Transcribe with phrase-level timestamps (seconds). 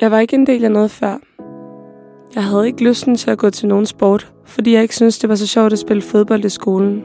[0.00, 1.18] Jeg var ikke en del af noget før.
[2.34, 5.28] Jeg havde ikke lysten til at gå til nogen sport, fordi jeg ikke syntes, det
[5.28, 7.02] var så sjovt at spille fodbold i skolen.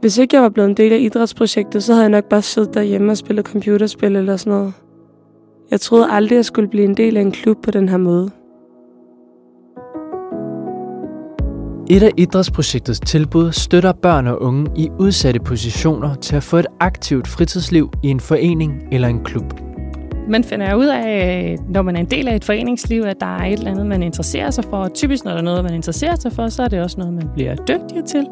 [0.00, 2.74] Hvis ikke jeg var blevet en del af idrætsprojektet, så havde jeg nok bare siddet
[2.74, 4.72] derhjemme og spillet computerspil eller sådan noget.
[5.70, 8.30] Jeg troede aldrig, jeg skulle blive en del af en klub på den her måde.
[11.90, 16.66] Et af idrætsprojektets tilbud støtter børn og unge i udsatte positioner til at få et
[16.80, 19.67] aktivt fritidsliv i en forening eller en klub.
[20.28, 23.44] Man finder ud af, når man er en del af et foreningsliv, at der er
[23.44, 24.76] et eller andet, man interesserer sig for.
[24.76, 27.14] Og typisk, når der er noget, man interesserer sig for, så er det også noget,
[27.14, 28.26] man bliver dygtigere til.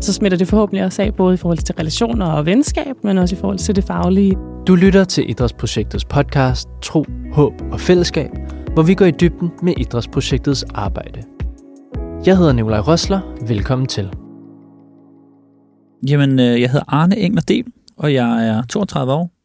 [0.00, 3.36] Så smitter det forhåbentlig også af, både i forhold til relationer og venskab, men også
[3.36, 4.36] i forhold til det faglige.
[4.66, 8.30] Du lytter til Idrætsprojektets podcast Tro, Håb og Fællesskab,
[8.74, 11.22] hvor vi går i dybden med Idrætsprojektets arbejde.
[12.26, 13.20] Jeg hedder Nikolaj Rosler.
[13.48, 14.10] Velkommen til.
[16.08, 17.64] Jamen, øh, jeg hedder Arne Engler Del,
[17.96, 19.39] og jeg er 32 år,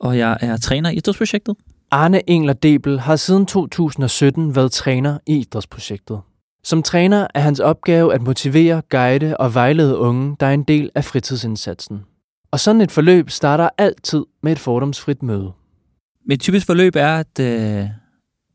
[0.00, 1.56] og jeg er træner i idrætsprojektet.
[1.90, 6.20] Arne Engler Debel har siden 2017 været træner i idrætsprojektet.
[6.64, 10.90] Som træner er hans opgave at motivere, guide og vejlede unge, der er en del
[10.94, 12.00] af fritidsindsatsen.
[12.50, 15.52] Og sådan et forløb starter altid med et fordomsfrit møde.
[16.26, 17.88] Mit typisk forløb er, at øh,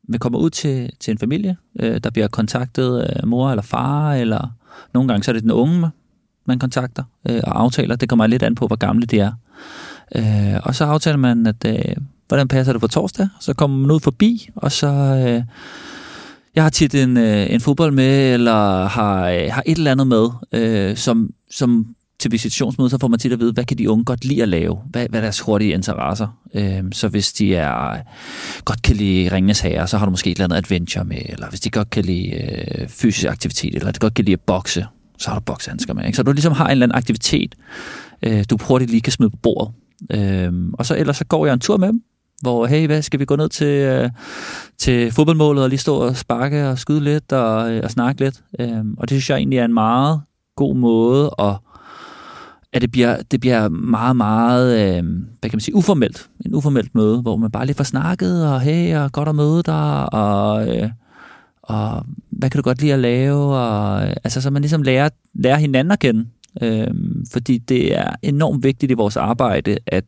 [0.08, 4.14] vi kommer ud til, til en familie, øh, der bliver kontaktet af mor eller far,
[4.14, 4.48] eller
[4.94, 5.90] nogle gange så er det den unge,
[6.46, 7.96] man kontakter øh, og aftaler.
[7.96, 9.32] Det kommer lidt an på, hvor gamle de er.
[10.14, 11.96] Øh, og så aftaler man, at øh,
[12.28, 13.28] hvordan passer det på torsdag?
[13.40, 14.86] Så kommer man ud forbi, og så...
[14.86, 15.42] Øh,
[16.54, 20.06] jeg har tit en, øh, en fodbold med, eller har, øh, har et eller andet
[20.06, 23.90] med, øh, som, som til visitationsmøde, så får man tit at vide, hvad kan de
[23.90, 24.78] unge godt lide at lave?
[24.90, 26.38] Hvad, hvad er deres hurtige interesser?
[26.54, 27.96] Øhm, så hvis de er
[28.64, 31.48] godt kan lide Ringnes Herre, så har du måske et eller andet adventure med, eller
[31.48, 34.86] hvis de godt kan lide øh, fysisk aktivitet, eller de godt kan lide at bokse,
[35.18, 36.04] så har du boksehandsker med.
[36.04, 36.16] Ikke?
[36.16, 37.54] Så du ligesom har en eller anden aktivitet,
[38.22, 39.74] øh, du hurtigt lige kan smide på bordet.
[40.10, 42.02] Øhm, og så ellers så går jeg en tur med dem,
[42.42, 44.10] hvor, hey, hvad skal vi gå ned til, øh,
[44.78, 48.42] til fodboldmålet og lige stå og sparke og skyde lidt og, øh, og snakke lidt.
[48.58, 50.20] Øhm, og det synes jeg egentlig er en meget
[50.56, 51.56] god måde at
[52.74, 55.04] at det bliver, det bliver meget, meget, øh,
[55.40, 56.28] hvad kan man sige, uformelt.
[56.46, 59.62] En uformelt møde, hvor man bare lige får snakket, og hey, og godt at møde
[59.62, 60.90] dig, og, øh,
[61.62, 65.08] og hvad kan du godt lide at lave, og øh, altså så man ligesom lærer,
[65.34, 66.26] lærer hinanden at kende.
[66.62, 66.86] Øh,
[67.32, 70.04] fordi det er enormt vigtigt i vores arbejde, at,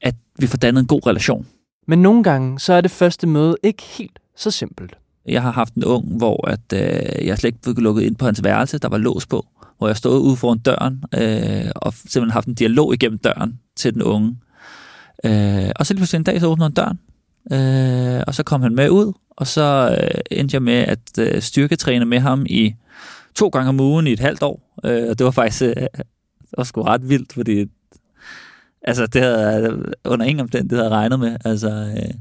[0.00, 1.46] at vi får dannet en god relation.
[1.86, 4.94] Men nogle gange, så er det første møde ikke helt så simpelt.
[5.26, 8.24] Jeg har haft en ung, hvor at, øh, jeg slet ikke blev lukket ind på
[8.24, 9.46] hans værelse, der var lås på
[9.78, 13.94] hvor jeg stod ude foran døren øh, og simpelthen haft en dialog igennem døren til
[13.94, 14.36] den unge.
[15.24, 16.98] Øh, og så lige pludselig en dag, så åbner han døren,
[17.52, 21.42] øh, og så kom han med ud, og så øh, endte jeg med at øh,
[21.42, 22.74] styrketræne med ham i
[23.36, 24.80] to gange om ugen i et halvt år.
[24.84, 25.86] Øh, og det var faktisk øh,
[26.54, 27.66] det var sgu ret vildt, fordi
[28.82, 31.36] altså, det havde under ingen omstændighed regnet med.
[31.44, 32.14] Altså, øh,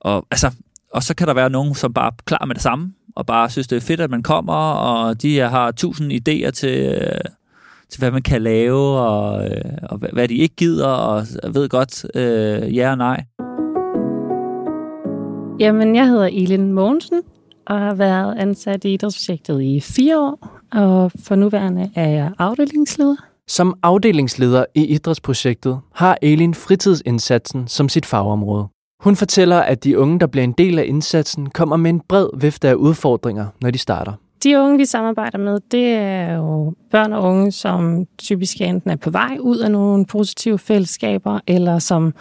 [0.00, 0.50] og, altså,
[0.92, 3.50] og så kan der være nogen, som bare er klar med det samme, og bare
[3.50, 7.20] synes, det er fedt, at man kommer, og de har tusind idéer til, øh,
[7.90, 12.06] til hvad man kan lave, og, øh, og hvad de ikke gider, og ved godt
[12.14, 13.24] øh, ja og nej.
[15.60, 17.22] Jamen, jeg hedder Elin Mogensen,
[17.66, 23.16] og har været ansat i idrætsprojektet i fire år, og for nuværende er jeg afdelingsleder.
[23.48, 28.68] Som afdelingsleder i idrætsprojektet har Elin fritidsindsatsen som sit fagområde.
[29.00, 32.28] Hun fortæller, at de unge, der bliver en del af indsatsen, kommer med en bred
[32.40, 34.12] vifte af udfordringer, når de starter.
[34.44, 38.96] De unge, vi samarbejder med, det er jo børn og unge, som typisk enten er
[38.96, 42.14] på vej ud af nogle positive fællesskaber, eller som,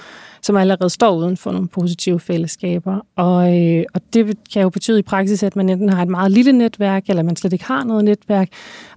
[0.43, 2.99] som allerede står uden for nogle positive fællesskaber.
[3.15, 6.31] Og, øh, og det kan jo betyde i praksis, at man enten har et meget
[6.31, 8.49] lille netværk, eller man slet ikke har noget netværk,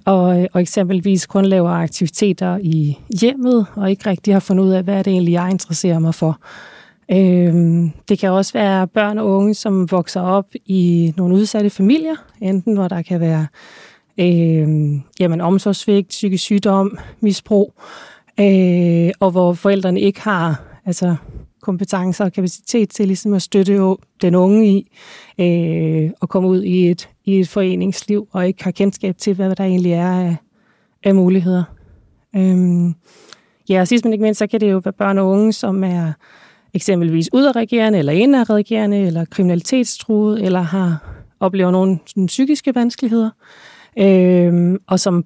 [0.04, 4.70] og, øh, og eksempelvis kun laver aktiviteter i hjemmet, og ikke rigtig har fundet ud
[4.70, 6.38] af, hvad det egentlig, jeg interesserer mig for.
[7.10, 12.16] Øhm, det kan også være børn og unge, som vokser op i nogle udsatte familier,
[12.40, 13.46] enten hvor der kan være
[14.18, 17.74] øh, jamen, omsorgsvigt, psykisk sygdom, misbrug,
[18.40, 21.16] øh, og hvor forældrene ikke har altså,
[21.62, 24.90] kompetencer og kapacitet til ligesom at støtte den unge i
[25.38, 29.56] øh, at komme ud i et, i et foreningsliv, og ikke har kendskab til, hvad
[29.56, 30.36] der egentlig er af,
[31.04, 31.64] af muligheder.
[32.36, 32.94] Øhm,
[33.68, 35.84] ja, og sidst men ikke mindst, så kan det jo være børn og unge, som
[35.84, 36.12] er
[36.74, 43.30] eksempelvis udadreagerende eller indadreagerende eller kriminalitetstruet eller har oplever nogle sådan, psykiske vanskeligheder,
[43.98, 45.24] øhm, og som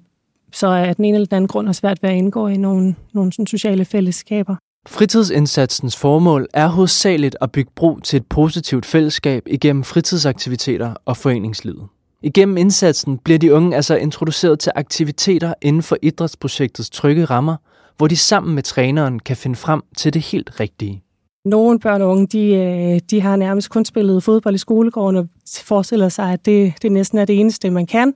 [0.51, 2.95] så af den ene eller den anden grund har svært ved at indgå i nogle,
[3.13, 4.55] nogle sådan, sociale fællesskaber.
[4.87, 11.87] Fritidsindsatsens formål er hovedsageligt at bygge bro til et positivt fællesskab igennem fritidsaktiviteter og foreningslivet.
[12.21, 17.55] Igennem indsatsen bliver de unge altså introduceret til aktiviteter inden for idrætsprojektets trygge rammer,
[17.97, 21.03] hvor de sammen med træneren kan finde frem til det helt rigtige.
[21.45, 25.27] nogle børn og unge, de, øh, de har nærmest kun spillet fodbold i skolegården og
[25.63, 28.13] forestiller sig, at det, det næsten er det eneste, man kan.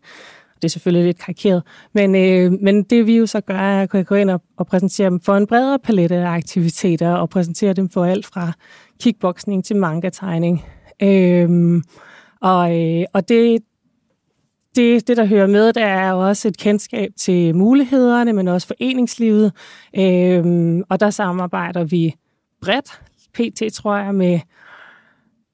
[0.63, 1.63] Det er selvfølgelig lidt karikeret.
[1.93, 4.67] Men, øh, men det vi jo så gør, er at kunne gå ind og, og
[4.67, 8.51] præsentere dem for en bredere palette af aktiviteter, og præsentere dem for alt fra
[9.01, 10.65] kickboxing til manga-tegning.
[11.01, 11.81] Øh,
[12.41, 13.59] og, øh, og det,
[14.75, 18.67] det, det, der hører med, der er jo også et kendskab til mulighederne, men også
[18.67, 19.51] foreningslivet.
[19.97, 22.15] Øh, og der samarbejder vi
[22.61, 23.01] bredt,
[23.33, 23.73] pt.
[23.73, 24.39] tror jeg, med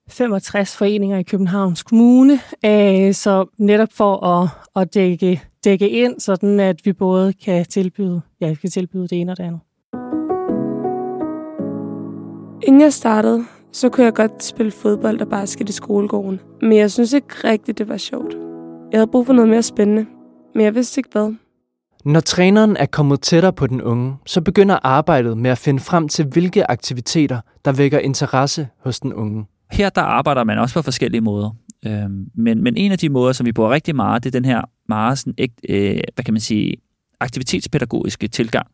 [0.10, 6.60] 65 foreninger i Københavns Kommune, øh, så netop for at, at dække, dække ind, sådan
[6.60, 9.60] at vi både kan tilbyde, ja, vi kan tilbyde det ene og det andet.
[12.64, 16.40] Inden jeg startede, så kunne jeg godt spille fodbold og basket i skolegården.
[16.62, 18.34] Men jeg synes ikke rigtigt, det var sjovt.
[18.92, 20.06] Jeg havde brug for noget mere spændende,
[20.56, 21.34] men jeg vidste ikke hvad.
[22.06, 26.08] Når træneren er kommet tættere på den unge, så begynder arbejdet med at finde frem
[26.08, 29.46] til, hvilke aktiviteter, der vækker interesse hos den unge.
[29.72, 31.56] Her der arbejder man også på forskellige måder.
[31.86, 34.46] Øh, men, men en af de måder, som vi bruger rigtig meget, det er den
[34.46, 36.76] her meget sådan, øh, hvad kan man sige,
[37.20, 38.68] aktivitetspædagogiske tilgang,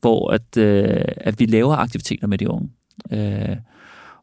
[0.00, 2.70] hvor at, øh, at vi laver aktiviteter med de unge.
[3.12, 3.56] Øh,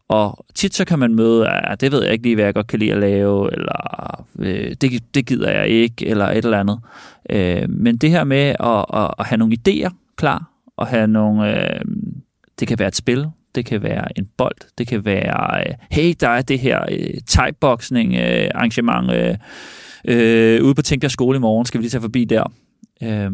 [0.07, 2.67] og tit så kan man møde, at det ved jeg ikke lige, hvad jeg godt
[2.67, 6.79] kan lide at lave, eller øh, det, det gider jeg ikke, eller et eller andet.
[7.29, 11.73] Øh, men det her med at, at, at have nogle idéer klar, og have nogle,
[11.75, 11.81] øh,
[12.59, 16.13] det kan være et spil, det kan være en bold, det kan være, øh, hey,
[16.19, 19.37] der er det her øh, thai-boxing øh, arrangement øh,
[20.05, 22.43] øh, ude på Tinker skole i morgen, skal vi lige tage forbi der.
[23.03, 23.31] Øh,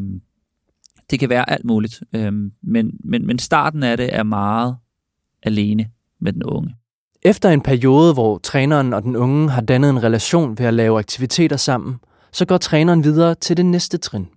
[1.10, 2.34] det kan være alt muligt, øh,
[2.64, 4.78] men, men, men starten af det er meget
[5.44, 5.90] alene
[6.22, 6.76] med den unge.
[7.22, 11.00] Efter en periode, hvor træneren og den unge har dannet en relation ved at lave
[11.00, 11.96] aktiviteter sammen,
[12.32, 14.28] så går træneren videre til det næste trin.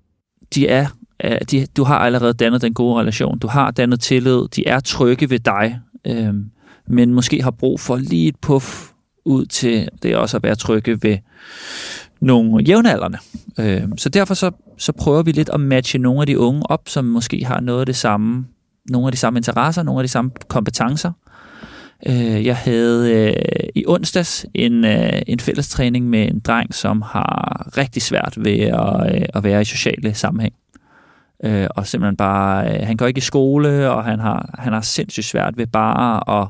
[0.54, 0.86] De er,
[1.24, 3.38] Øh, de, du har allerede dannet den gode relation.
[3.38, 4.48] Du har dannet tillid.
[4.56, 6.34] De er trygge ved dig, øh,
[6.86, 8.88] men måske har brug for lige et puff
[9.24, 11.18] ud til det også at være trygge ved
[12.20, 13.18] nogle jævnaldrende.
[13.60, 16.88] Øh, så derfor så, så prøver vi lidt at matche nogle af de unge op,
[16.88, 18.46] som måske har noget af det samme,
[18.90, 21.12] nogle af de samme interesser, nogle af de samme kompetencer,
[22.06, 27.02] Øh, jeg havde øh, i onsdags en, øh, en fælles træning med en dreng, som
[27.02, 30.54] har rigtig svært ved at, øh, at være i sociale sammenhæng.
[31.44, 34.80] Øh, og simpelthen bare, øh, han går ikke i skole, og han har, han har
[34.80, 36.48] sindssygt svært ved bare at,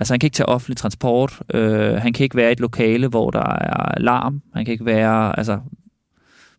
[0.00, 3.08] altså han kan ikke tage offentlig transport, øh, han kan ikke være i et lokale,
[3.08, 5.58] hvor der er larm, han kan ikke være, altså,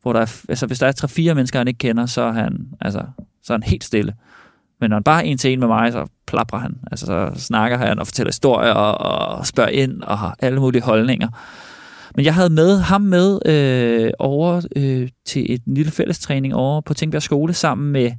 [0.01, 2.67] hvor der er, altså hvis der er tre-fire mennesker, han ikke kender, så er han,
[2.81, 3.01] altså,
[3.43, 4.13] så er han helt stille.
[4.79, 6.77] Men når han bare er en til en med mig, så plapper han.
[6.91, 10.81] Altså, så snakker han og fortæller historier og, og spørger ind og har alle mulige
[10.81, 11.27] holdninger.
[12.15, 16.93] Men jeg havde med ham med øh, over øh, til et lille fællestræning over på
[16.93, 18.11] Tingbjerg Skole sammen med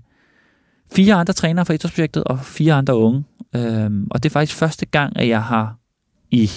[0.93, 3.25] fire andre trænere fra idrætsprojektet og fire andre unge.
[3.55, 5.77] Øh, og det er faktisk første gang, at jeg har
[6.31, 6.51] i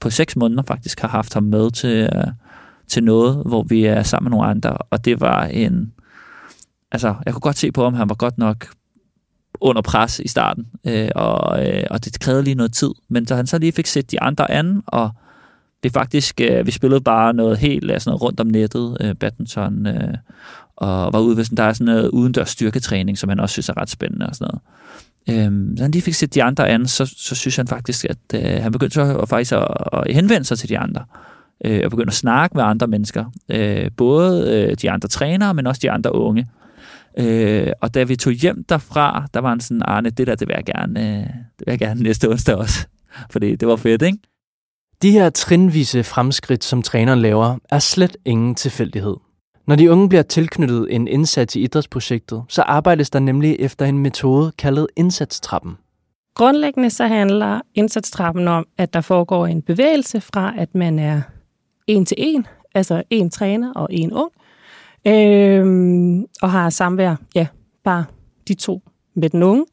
[0.00, 2.26] på seks måneder faktisk har haft ham med til, øh,
[2.88, 4.76] til noget, hvor vi er sammen med nogle andre.
[4.90, 5.92] Og det var en...
[6.92, 8.66] Altså, jeg kunne godt se på, om han var godt nok
[9.60, 12.90] under pres i starten, øh, og, øh, og det krævede lige noget tid.
[13.08, 15.10] Men da han så lige fik set de andre an, og
[15.82, 19.86] det faktisk, øh, vi spillede bare noget helt altså noget rundt om nettet, øh, badminton,
[19.86, 20.14] øh,
[20.76, 23.68] og var ude ved sådan, der er sådan noget udendørs styrketræning, som han også synes
[23.68, 24.62] er ret spændende og sådan noget.
[25.30, 28.18] Øhm, så han lige fik set de andre an, så, så synes han faktisk, at
[28.34, 31.04] øh, han begyndte så at, faktisk at, at henvende sig til de andre,
[31.64, 33.24] øh, og begyndte at snakke med andre mennesker.
[33.48, 36.46] Øh, både øh, de andre trænere, men også de andre unge.
[37.18, 40.34] Øh, og da vi tog hjem derfra, der var han sådan, ah, Arne, det der,
[40.34, 41.26] det vil jeg gerne, øh,
[41.58, 42.86] det vil jeg gerne næste onsdag også.
[43.32, 44.18] Fordi det var fedt, ikke?
[45.02, 49.16] De her trinvise fremskridt, som træneren laver, er slet ingen tilfældighed.
[49.66, 53.98] Når de unge bliver tilknyttet en indsats i idrætsprojektet, så arbejdes der nemlig efter en
[53.98, 55.78] metode kaldet indsatstrappen.
[56.34, 61.22] Grundlæggende så handler indsatstrappen om, at der foregår en bevægelse fra, at man er
[61.86, 64.32] en til en, altså en træner og en ung,
[65.06, 67.46] øh, og har samvær, ja,
[67.84, 68.04] bare
[68.48, 68.82] de to
[69.14, 69.66] med den unge.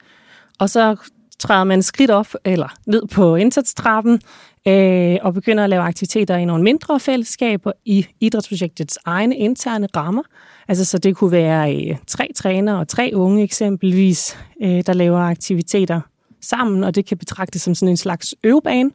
[0.59, 0.95] Og så
[1.39, 4.21] træder man skridt op eller ned på indsatstrappen
[4.67, 10.23] øh, og begynder at lave aktiviteter i nogle mindre fællesskaber i idrætsprojektets egne interne rammer.
[10.67, 15.19] Altså så det kunne være øh, tre trænere og tre unge eksempelvis, øh, der laver
[15.19, 16.01] aktiviteter
[16.41, 18.91] sammen, og det kan betragtes som sådan en slags øvebane,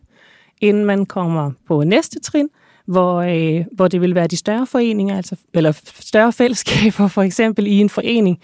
[0.61, 2.49] inden man kommer på næste trin,
[2.87, 7.66] hvor, øh, hvor det vil være de større foreninger, altså, eller større fællesskaber for eksempel
[7.66, 8.38] i en forening.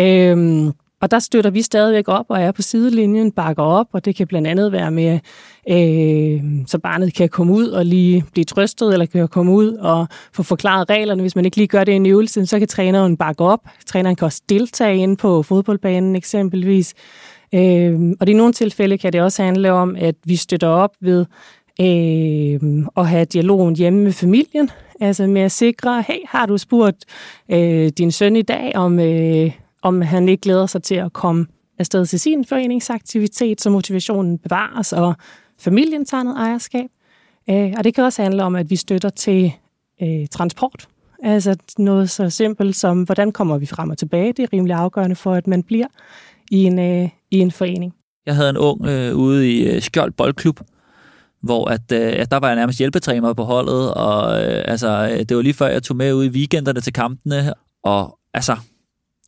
[0.00, 4.16] øh, og der støtter vi stadigvæk op og er på sidelinjen, bakker op, og det
[4.16, 5.18] kan blandt andet være med,
[5.68, 10.06] øh, så barnet kan komme ud og lige blive trøstet, eller kan komme ud og
[10.32, 11.20] få forklaret reglerne.
[11.22, 13.60] Hvis man ikke lige gør det i en øvelse, så kan træneren bakke op.
[13.86, 16.94] Træneren kan også deltage inde på fodboldbanen eksempelvis.
[17.54, 21.26] Øh, og i nogle tilfælde kan det også handle om, at vi støtter op ved
[21.80, 27.04] øh, at have dialogen hjemme med familien, altså med at sikre, hey, har du spurgt
[27.48, 29.50] øh, din søn i dag, om, øh,
[29.82, 31.46] om han ikke glæder sig til at komme
[31.78, 35.14] afsted til sin foreningsaktivitet, så motivationen bevares, og
[35.60, 36.86] familien tager noget ejerskab.
[37.50, 39.52] Øh, og det kan også handle om, at vi støtter til
[40.02, 40.88] øh, transport.
[41.22, 44.32] Altså noget så simpelt som, hvordan kommer vi frem og tilbage?
[44.32, 45.86] Det er rimelig afgørende for, at man bliver
[46.50, 47.94] i en, øh, i en forening.
[48.26, 50.60] Jeg havde en ung øh, ude i øh, Skjold Boldklub,
[51.42, 55.36] hvor at, øh, der var jeg nærmest hjælpetræner på holdet, og øh, altså, øh, det
[55.36, 58.56] var lige før jeg tog med ud i weekenderne til kampene, og altså,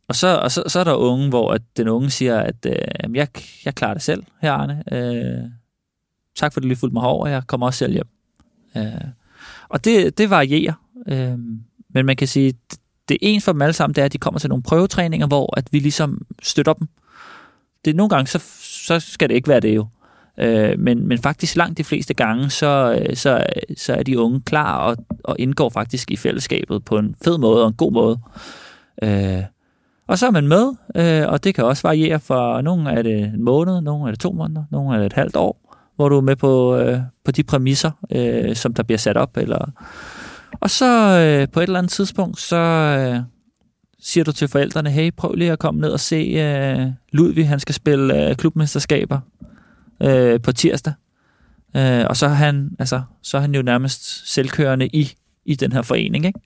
[0.07, 3.15] og så, og så, så er der unge, hvor at den unge siger, at øh,
[3.15, 3.27] jeg,
[3.65, 4.83] jeg klarer det selv her, Arne.
[4.91, 5.49] Øh,
[6.35, 8.07] tak for, at du lige fulgte mig over, jeg kommer også selv hjem.
[8.77, 9.07] Øh,
[9.69, 10.73] og det, det varierer.
[11.07, 11.37] Øh,
[11.89, 12.53] men man kan sige,
[13.09, 15.27] det er en for dem alle sammen, det er, at de kommer til nogle prøvetræninger,
[15.27, 16.87] hvor at vi ligesom støtter dem.
[17.85, 19.87] Det nogle gange, så, så skal det ikke være det jo.
[20.37, 23.45] Øh, men, men faktisk langt de fleste gange, så, øh, så,
[23.77, 27.61] så er de unge klar og, og indgår faktisk i fællesskabet på en fed måde
[27.61, 28.19] og en god måde.
[29.03, 29.43] Øh,
[30.07, 33.23] og så er man med, øh, og det kan også variere fra nogle er det
[33.23, 36.17] en måned, nogle er det to måneder, nogle er det et halvt år, hvor du
[36.17, 39.37] er med på, øh, på de præmisser, øh, som der bliver sat op.
[39.37, 39.71] Eller...
[40.59, 43.19] Og så øh, på et eller andet tidspunkt, så øh,
[43.99, 47.59] siger du til forældrene, hey, prøv lige at komme ned og se øh, Ludvig, han
[47.59, 49.19] skal spille øh, klubmesterskaber
[50.03, 50.93] øh, på tirsdag.
[51.75, 55.13] Øh, og så er, han, altså, så er han jo nærmest selvkørende i,
[55.45, 56.39] i den her forening, ikke?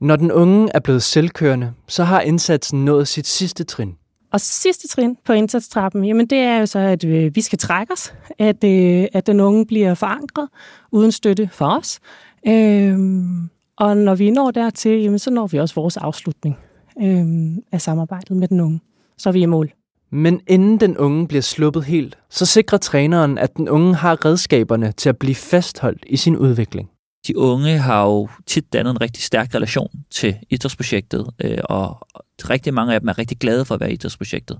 [0.00, 3.94] Når den unge er blevet selvkørende, så har indsatsen nået sit sidste trin.
[4.32, 7.92] Og sidste trin på indsatstrappen, jamen det er jo så, at øh, vi skal trække
[7.92, 10.48] os, at, øh, at den unge bliver forankret
[10.92, 12.00] uden støtte for os.
[12.46, 16.58] Øhm, og når vi når dertil, jamen så når vi også vores afslutning
[17.02, 18.80] øhm, af samarbejdet med den unge.
[19.18, 19.72] Så er vi i mål.
[20.12, 24.92] Men inden den unge bliver sluppet helt, så sikrer træneren, at den unge har redskaberne
[24.92, 26.90] til at blive fastholdt i sin udvikling
[27.26, 32.06] de unge har jo tit dannet en rigtig stærk relation til idrætsprojektet, øh, og
[32.50, 34.58] rigtig mange af dem er rigtig glade for at være i idrætsprojektet.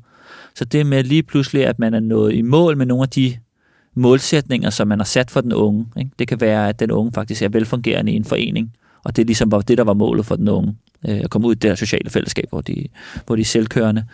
[0.54, 3.36] Så det med lige pludselig, at man er nået i mål med nogle af de
[3.94, 5.86] målsætninger, som man har sat for den unge.
[5.98, 6.10] Ikke?
[6.18, 8.72] Det kan være, at den unge faktisk er velfungerende i en forening,
[9.04, 10.76] og det er ligesom det, der var målet for den unge,
[11.08, 12.86] øh, at komme ud i det der sociale fællesskab, hvor de,
[13.26, 14.04] hvor de er selvkørende.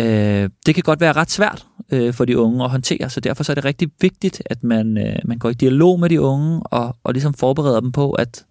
[0.00, 3.44] Øh, det kan godt være ret svært øh, for de unge at håndtere, så derfor
[3.44, 6.60] så er det rigtig vigtigt, at man, øh, man går i dialog med de unge
[6.62, 8.46] og, og ligesom forbereder dem på, at,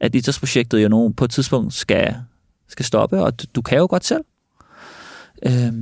[0.00, 2.16] at idrætsprojektet jo nogen på et tidspunkt skal,
[2.68, 4.24] skal stoppe, og du, du kan jo godt selv.
[5.46, 5.72] Øh,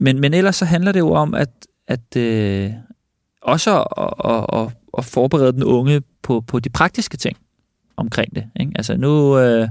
[0.00, 1.50] men, men ellers så handler det jo om, at,
[1.86, 2.72] at øh,
[3.42, 7.36] også at, at, at, at forberede den unge på, på de praktiske ting
[7.96, 8.44] omkring det.
[8.60, 8.72] Ikke?
[8.74, 9.68] Altså nu, øh,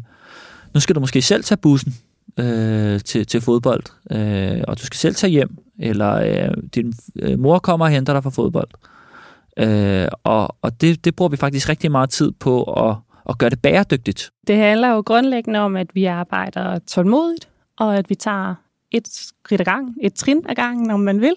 [0.73, 1.95] nu skal du måske selv tage bussen
[2.39, 7.39] øh, til, til fodbold, øh, og du skal selv tage hjem, eller øh, din øh,
[7.39, 8.69] mor kommer og henter dig fra fodbold.
[9.57, 12.95] Øh, og og det, det bruger vi faktisk rigtig meget tid på at,
[13.29, 14.31] at gøre det bæredygtigt.
[14.47, 18.55] Det handler jo grundlæggende om, at vi arbejder tålmodigt, og at vi tager
[18.91, 21.33] et skridt ad gang, et trin ad gangen, om man vil.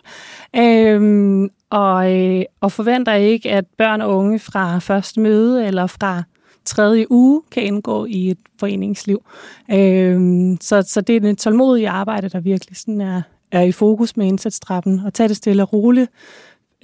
[0.57, 6.23] Øhm, og, øh, og forventer ikke, at børn og unge fra første møde eller fra
[6.65, 9.25] tredje uge kan indgå i et foreningsliv.
[9.71, 10.21] Øh,
[10.61, 14.27] så, så det er et tålmodige arbejde, der virkelig sådan er, er i fokus med
[14.27, 16.11] indsatstrappen, og tage det stille og roligt,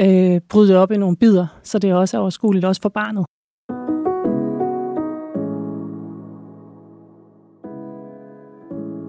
[0.00, 3.24] øh, bryde det op i nogle bidder, så det også er overskueligt også for barnet.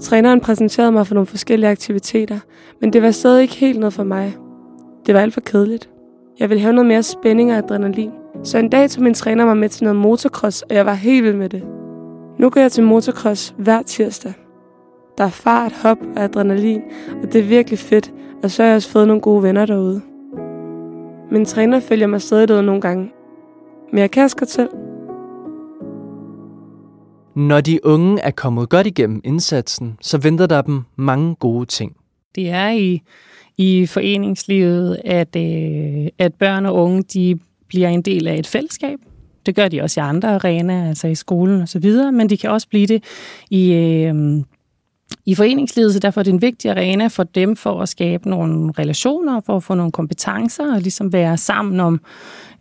[0.01, 2.39] Træneren præsenterede mig for nogle forskellige aktiviteter,
[2.81, 4.35] men det var stadig ikke helt noget for mig.
[5.05, 5.89] Det var alt for kedeligt.
[6.39, 8.11] Jeg ville have noget mere spænding og adrenalin.
[8.43, 11.23] Så en dag tog min træner mig med til noget motocross, og jeg var helt
[11.23, 11.63] vild med det.
[12.39, 14.33] Nu går jeg til motocross hver tirsdag.
[15.17, 16.81] Der er fart, hop og adrenalin,
[17.23, 20.01] og det er virkelig fedt, og så har jeg også fået nogle gode venner derude.
[21.31, 23.11] Min træner følger mig stadig derude nogle gange,
[23.91, 24.69] men jeg kan også godt selv.
[27.35, 31.95] Når de unge er kommet godt igennem indsatsen, så venter der dem mange gode ting.
[32.35, 33.01] Det er i,
[33.57, 37.39] i foreningslivet, at, øh, at børn og unge de
[37.69, 38.99] bliver en del af et fællesskab.
[39.45, 42.67] Det gør de også i andre arenaer, altså i skolen osv., men de kan også
[42.69, 43.03] blive det
[43.49, 44.43] i, øh,
[45.25, 48.71] i foreningslivet, så derfor er det en vigtig arena for dem for at skabe nogle
[48.79, 52.01] relationer, for at få nogle kompetencer og ligesom være sammen om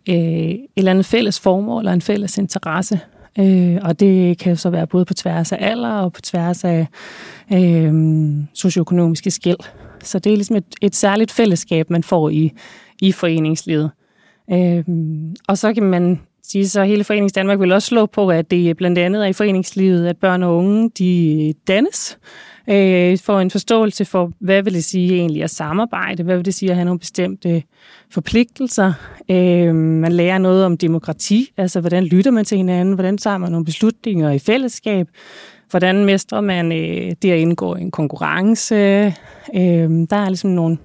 [0.09, 2.99] øh, et eller andet fælles formål eller en fælles interesse.
[3.39, 6.87] Øh, og det kan så være både på tværs af alder og på tværs af
[7.53, 7.93] øh,
[8.53, 9.59] socioøkonomiske skæld.
[10.03, 12.51] Så det er ligesom et, et særligt fællesskab, man får i,
[13.01, 13.91] i foreningslivet.
[14.51, 14.83] Øh,
[15.47, 18.77] og så kan man sige så hele Forenings Danmark vil også slå på, at det
[18.77, 22.17] blandt andet er i foreningslivet, at børn og unge de dannes,
[22.69, 26.53] øh, får en forståelse for, hvad vil det sige egentlig at samarbejde, hvad vil det
[26.53, 27.63] sige at have nogle bestemte
[28.11, 28.93] forpligtelser.
[29.31, 33.51] Øh, man lærer noget om demokrati, altså hvordan lytter man til hinanden, hvordan tager man
[33.51, 35.07] nogle beslutninger i fællesskab,
[35.69, 38.75] hvordan mestrer man øh, det at indgå i en konkurrence.
[39.55, 40.77] Øh, der er ligesom nogle,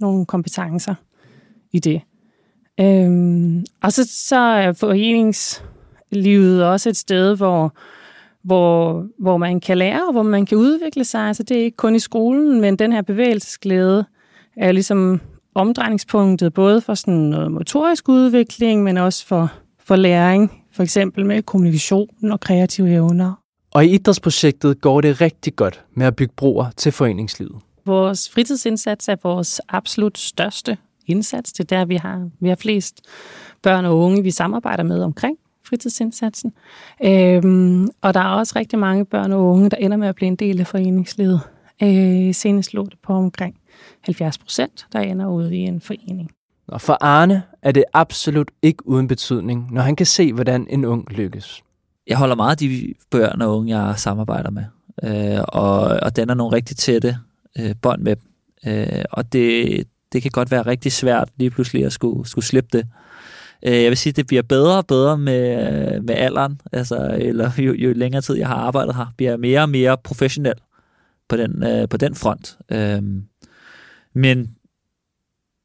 [0.00, 0.94] nogle kompetencer
[1.72, 2.00] i det.
[2.82, 7.74] Øhm, og så, så er foreningslivet også et sted, hvor,
[8.42, 11.20] hvor, hvor man kan lære, og hvor man kan udvikle sig.
[11.20, 14.04] Altså det er ikke kun i skolen, men den her bevægelsesglæde
[14.56, 15.20] er ligesom
[15.54, 19.52] omdrejningspunktet, både for sådan noget motorisk udvikling, men også for,
[19.84, 23.32] for læring, for eksempel med kommunikation og kreative evner.
[23.70, 27.56] Og i idrætsprojektet går det rigtig godt med at bygge broer til foreningslivet.
[27.86, 31.52] Vores fritidsindsats er vores absolut største indsats.
[31.52, 33.00] Det er der, vi har, vi har flest
[33.62, 36.52] børn og unge, vi samarbejder med omkring fritidsindsatsen.
[37.04, 40.26] Øhm, og der er også rigtig mange børn og unge, der ender med at blive
[40.26, 41.40] en del af foreningslivet.
[41.82, 43.54] Øh, senest lå det på omkring
[44.00, 46.30] 70 procent, der ender ude i en forening.
[46.68, 50.84] Og for Arne er det absolut ikke uden betydning, når han kan se, hvordan en
[50.84, 51.62] ung lykkes.
[52.06, 54.64] Jeg holder meget af de børn og unge, jeg samarbejder med,
[55.04, 57.16] øh, og, og den er nogle rigtig tætte
[57.58, 58.28] øh, bånd med dem.
[58.66, 62.78] Øh, og det, det kan godt være rigtig svært lige pludselig at skulle, skulle slippe
[62.78, 62.86] det.
[63.66, 67.50] Øh, jeg vil sige, at det bliver bedre og bedre med, med alderen, altså, eller
[67.58, 70.54] jo, jo længere tid jeg har arbejdet her, bliver mere og mere professionel
[71.28, 72.58] på den, øh, på den front.
[72.72, 73.02] Øh,
[74.14, 74.50] men,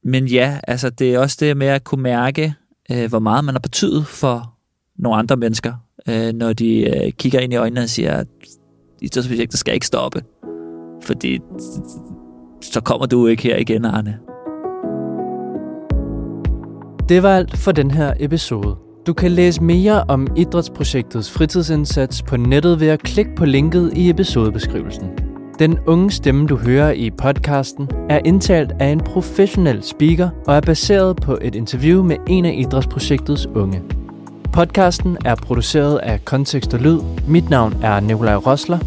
[0.03, 2.55] men ja, altså det er også det med at kunne mærke,
[2.91, 4.53] øh, hvor meget man har betydet for
[4.95, 5.73] nogle andre mennesker,
[6.09, 8.27] øh, når de øh, kigger ind i øjnene og siger, at
[9.01, 10.23] idrætsprojektet skal ikke stoppe,
[11.03, 11.39] fordi
[12.61, 14.19] så kommer du ikke her igen, Arne.
[17.09, 18.75] Det var alt for den her episode.
[19.07, 24.09] Du kan læse mere om idrætsprojektets fritidsindsats på nettet ved at klikke på linket i
[24.09, 25.09] episodebeskrivelsen.
[25.59, 30.61] Den unge stemme, du hører i podcasten, er indtalt af en professionel speaker og er
[30.61, 33.81] baseret på et interview med en af idrætsprojektets unge.
[34.53, 36.99] Podcasten er produceret af Kontekst og Lyd.
[37.27, 38.79] Mit navn er Nikolaj Rosler.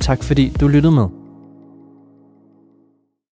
[0.00, 1.21] Tak fordi du lyttede med.